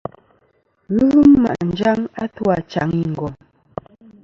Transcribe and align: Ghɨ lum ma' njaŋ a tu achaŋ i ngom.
Ghɨ 0.95 1.05
lum 1.13 1.29
ma' 1.43 1.63
njaŋ 1.69 1.99
a 2.23 2.25
tu 2.35 2.43
achaŋ 2.55 2.89
i 3.03 3.05
ngom. 3.11 3.33